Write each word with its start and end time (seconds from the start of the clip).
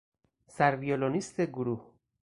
سر 0.55 0.73
ویولونیست 0.75 1.41
گروه 1.41 1.81